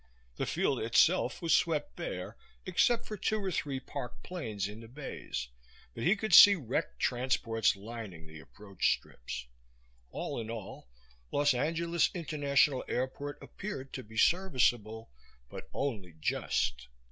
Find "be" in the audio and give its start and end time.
14.01-14.17